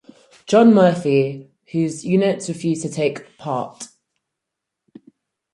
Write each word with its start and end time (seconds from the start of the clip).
John 0.47 0.73
Murphy 0.73 1.51
whose 1.71 2.03
units 2.03 2.49
refused 2.49 2.81
to 2.81 2.89
take 2.89 3.37
part. 3.37 3.87